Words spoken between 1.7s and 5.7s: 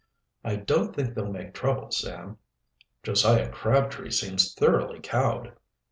Sam." "Josiah Crabtree seems thoroughly cowed."